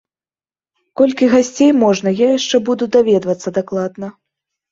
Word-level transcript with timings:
Колькі 1.01 1.25
гасцей 1.33 1.71
можна, 1.83 2.09
я 2.25 2.31
яшчэ 2.37 2.57
буду 2.69 2.83
даведвацца 2.97 3.49
дакладна. 3.59 4.07